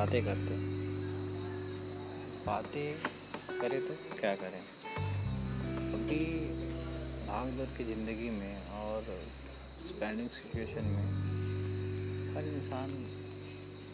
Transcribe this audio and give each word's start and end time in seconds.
बातें 0.00 0.24
करते 0.24 0.54
बातें 2.46 2.98
करें 3.60 3.80
तो 3.86 4.20
क्या 4.20 4.34
करें? 4.34 4.60
अभी 5.92 6.20
भाग 7.26 7.48
दौड़ 7.48 7.66
की 7.66 7.84
ज़िंदगी 7.84 8.30
में 8.30 8.68
और 8.68 9.26
स्पेंडिंग 9.86 10.28
सिचुएशन 10.28 10.84
में 10.84 11.04
हर 12.36 12.44
इंसान 12.44 12.90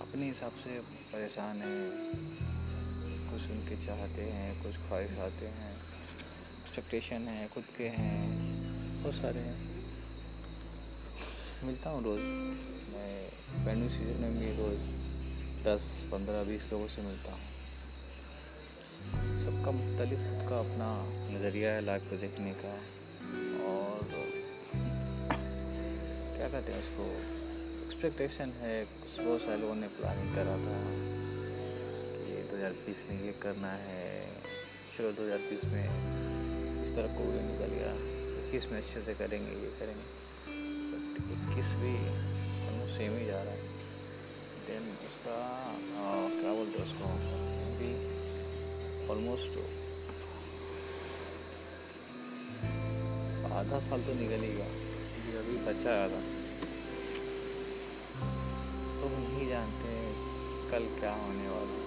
अपने 0.00 0.26
हिसाब 0.28 0.52
से 0.52 0.80
परेशान 0.80 1.56
है। 1.56 1.90
कुछ 3.30 3.50
उनके 3.50 3.86
चाहते 3.86 4.22
हैं, 4.22 4.62
कुछ 4.62 4.76
ख्वाहिश 4.76 5.18
आते 5.18 5.46
हैं 5.46 5.76
एक्सपेक्टेशन 6.60 7.28
है, 7.28 7.48
खुद 7.48 7.64
के 7.78 7.88
हैं, 7.88 8.22
बहुत 9.02 9.14
सारे 9.14 9.40
हैं। 9.40 9.58
मिलता 11.66 11.90
हूँ 11.90 12.04
रोज़। 12.04 12.20
मैं 12.90 13.30
पेंडिंग 13.64 13.90
सीज़न 13.90 14.20
में 14.20 14.38
भी 14.38 14.46
रोज़। 14.46 14.99
दस, 15.64 15.86
पंद्रह, 16.12 16.42
बीस 16.44 16.68
लोगों 16.72 16.86
से 16.88 17.02
मिलता 17.02 17.32
हूँ। 17.32 17.40
सबका 19.38 19.70
मुख्तलिफ़ 19.70 20.20
खुद 20.20 20.48
का 20.48 20.58
अपना 20.58 20.86
नज़रिया 21.30 21.72
है 21.72 21.80
लाइफ 21.84 22.04
को 22.10 22.16
देखने 22.16 22.52
का 22.60 22.72
और 23.66 24.06
क्या 26.36 26.48
कहते 26.48 26.72
हैं 26.72 26.78
उसको? 26.80 27.04
एक्सपेक्टेशन 27.84 28.52
है, 28.60 28.84
कुछ 28.84 29.20
बहुत 29.20 29.40
सारे 29.42 29.58
लोगों 29.60 29.74
ने 29.74 29.88
प्लानिंग 29.98 30.34
करा 30.34 30.56
था 30.64 30.78
कि 32.16 32.42
दो 32.42 32.56
हज़ार 32.56 32.72
बीस 32.86 33.04
में 33.10 33.16
ये 33.24 33.32
करना 33.42 33.72
है। 33.86 34.06
चलो 34.96 35.12
दो 35.12 35.22
हज़ार 35.24 35.42
बीस 35.50 35.64
में 35.64 35.86
इस 36.82 36.94
तरह 36.96 37.16
कोविड 37.18 37.42
निकल 37.42 37.74
गया, 37.74 37.92
इक्कीस 38.44 38.70
में 38.72 38.78
अच्छे 38.78 39.00
से 39.00 39.14
करेंगे, 39.14 39.52
ये 39.52 39.70
करेंगे। 39.80 40.06
बट 40.92 41.04
इक्कीस 41.32 41.74
भी 41.82 41.94
सेम 42.96 43.12
ही 43.18 43.26
जा 43.26 43.42
रहा 43.42 43.52
है। 43.52 43.69
देन 44.70 44.84
उसका 45.06 45.36
क्या 46.32 46.50
बोलते 46.54 46.78
हैं 46.78 46.84
उसको 46.86 47.06
भी 47.78 47.88
ऑलमोस्ट 49.12 49.56
आधा 53.60 53.78
साल 53.80 54.02
तो 54.02 54.12
निकल 54.14 54.42
ही 54.42 54.52
गया 54.52 54.68
क्योंकि 55.12 55.32
अभी 55.38 55.56
बच्चा 55.64 55.90
आया 55.90 56.06
तो 56.08 56.18
हम 59.06 59.24
नहीं 59.24 59.48
जानते 59.48 59.88
कल 60.70 60.86
क्या 61.00 61.14
होने 61.16 61.48
वाला 61.48 61.78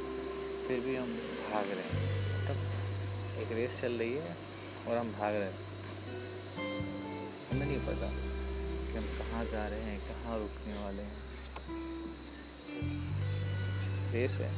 फिर 0.68 0.80
भी 0.80 0.96
हम 0.96 1.10
भाग 1.44 1.72
रहे 1.72 1.88
हैं। 1.90 2.08
तब 2.48 2.58
एक 3.42 3.52
रेस 3.52 3.82
चल 3.82 3.94
रही 4.00 4.14
है 4.14 4.36
और 4.88 4.98
हम 4.98 5.12
भाग 5.14 5.36
रहे 5.36 5.50
हैं। 5.50 5.60
हमें 7.50 7.66
नहीं 7.66 7.80
पता 7.88 8.10
कि 8.12 8.98
हम 8.98 9.08
कहाँ 9.20 9.44
जा 9.46 9.68
रहे 9.68 9.82
हैं, 9.82 10.00
कहाँ 10.08 10.40
रुकने 10.40 10.76
वाले 10.84 11.04
हैं। 11.04 11.33
रेस 14.14 14.38
है 14.42 14.52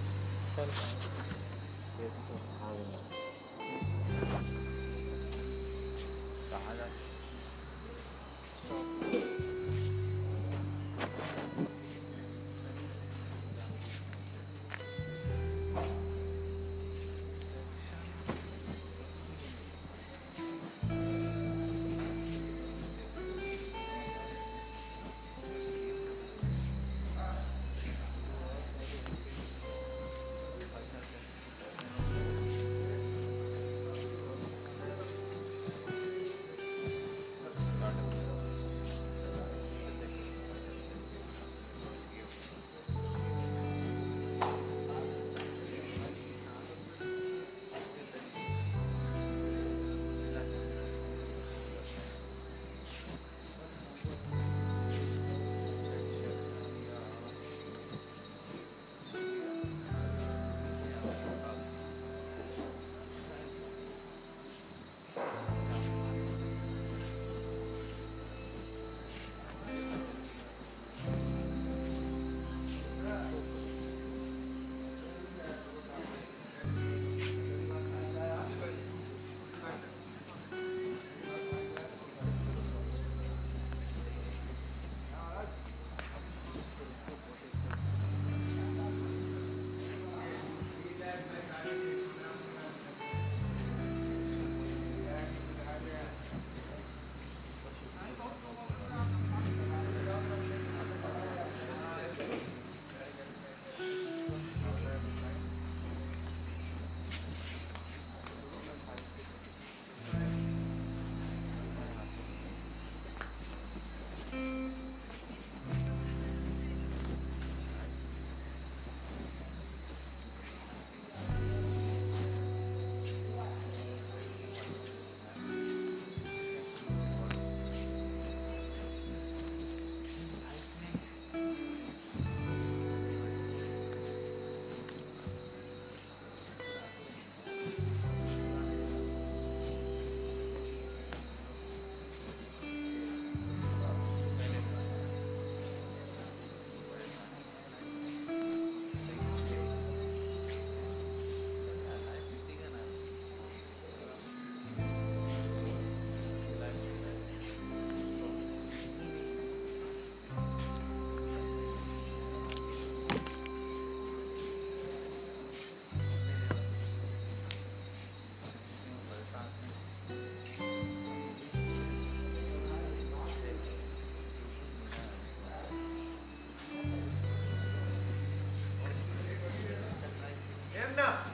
enough. 180.96 181.25